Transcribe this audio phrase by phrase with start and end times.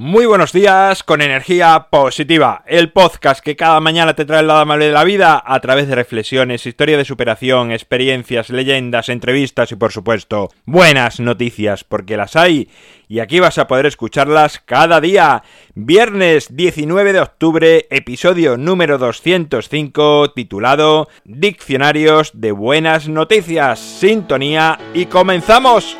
[0.00, 4.60] Muy buenos días con energía positiva, el podcast que cada mañana te trae el lado
[4.60, 9.74] amable de la vida a través de reflexiones, historia de superación, experiencias, leyendas, entrevistas y
[9.74, 12.70] por supuesto buenas noticias porque las hay
[13.08, 15.42] y aquí vas a poder escucharlas cada día.
[15.74, 25.98] Viernes 19 de octubre, episodio número 205 titulado Diccionarios de Buenas Noticias, Sintonía y comenzamos.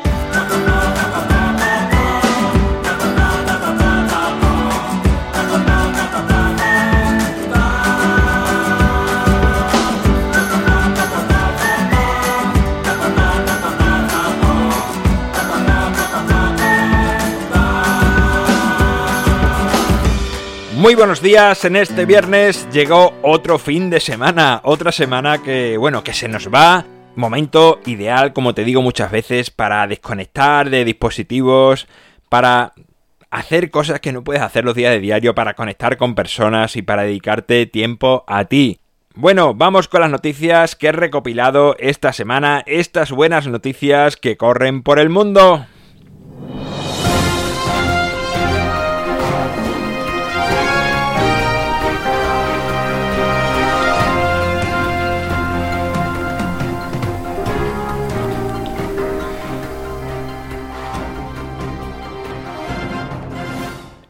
[20.79, 26.05] Muy buenos días, en este viernes llegó otro fin de semana, otra semana que, bueno,
[26.05, 26.85] que se nos va.
[27.17, 31.85] Momento ideal, como te digo muchas veces, para desconectar de dispositivos,
[32.29, 32.71] para
[33.29, 36.81] hacer cosas que no puedes hacer los días de diario, para conectar con personas y
[36.81, 38.79] para dedicarte tiempo a ti.
[39.15, 44.81] Bueno, vamos con las noticias que he recopilado esta semana, estas buenas noticias que corren
[44.83, 45.65] por el mundo.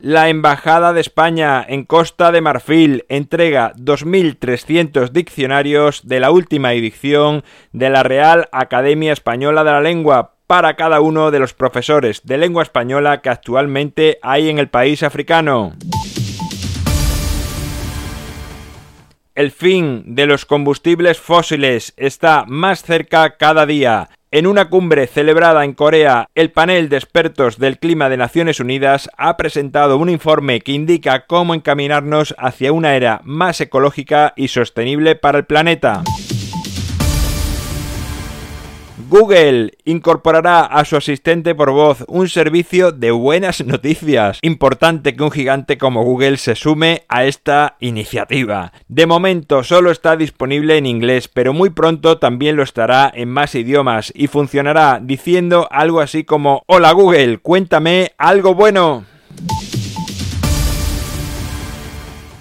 [0.10, 7.44] La Embajada de España en Costa de Marfil entrega 2.300 diccionarios de la última edición
[7.74, 12.40] de la Real Academia Española de la Lengua para cada uno de los profesores de
[12.40, 15.76] lengua española que actualmente hay en el país africano.
[19.36, 24.10] El fin de los combustibles fósiles está más cerca cada día.
[24.32, 29.10] En una cumbre celebrada en Corea, el panel de expertos del clima de Naciones Unidas
[29.18, 35.16] ha presentado un informe que indica cómo encaminarnos hacia una era más ecológica y sostenible
[35.16, 36.04] para el planeta.
[39.10, 44.38] Google incorporará a su asistente por voz un servicio de buenas noticias.
[44.44, 48.72] Importante que un gigante como Google se sume a esta iniciativa.
[48.88, 53.56] De momento solo está disponible en inglés, pero muy pronto también lo estará en más
[53.56, 59.06] idiomas y funcionará diciendo algo así como Hola Google, cuéntame algo bueno.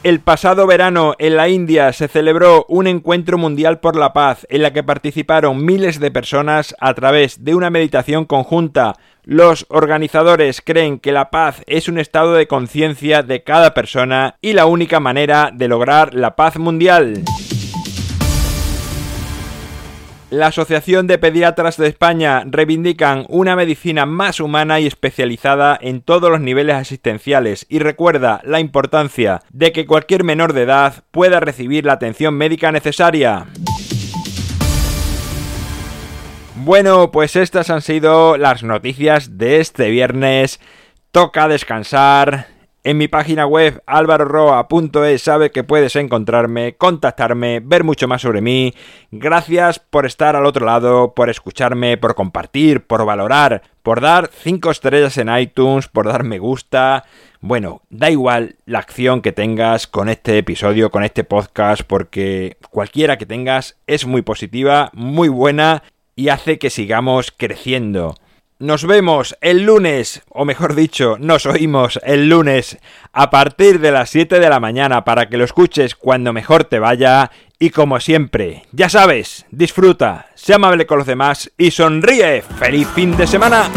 [0.04, 4.62] El pasado verano en la India se celebró un encuentro mundial por la paz en
[4.62, 8.94] la que participaron miles de personas a través de una meditación conjunta.
[9.24, 14.52] Los organizadores creen que la paz es un estado de conciencia de cada persona y
[14.52, 17.24] la única manera de lograr la paz mundial.
[20.30, 26.30] La Asociación de Pediatras de España reivindican una medicina más humana y especializada en todos
[26.30, 31.86] los niveles asistenciales y recuerda la importancia de que cualquier menor de edad pueda recibir
[31.86, 33.46] la atención médica necesaria.
[36.56, 40.60] Bueno, pues estas han sido las noticias de este viernes.
[41.10, 42.48] Toca descansar
[42.88, 48.72] en mi página web alvaroroa.es sabes que puedes encontrarme, contactarme, ver mucho más sobre mí.
[49.10, 54.70] Gracias por estar al otro lado, por escucharme, por compartir, por valorar, por dar 5
[54.70, 57.04] estrellas en iTunes, por dar me gusta.
[57.42, 63.18] Bueno, da igual la acción que tengas con este episodio, con este podcast, porque cualquiera
[63.18, 65.82] que tengas es muy positiva, muy buena
[66.16, 68.14] y hace que sigamos creciendo.
[68.60, 72.78] Nos vemos el lunes, o mejor dicho, nos oímos el lunes
[73.12, 76.80] a partir de las 7 de la mañana para que lo escuches cuando mejor te
[76.80, 77.30] vaya
[77.60, 82.42] y como siempre, ya sabes, disfruta, sea amable con los demás y sonríe.
[82.42, 83.70] ¡Feliz fin de semana!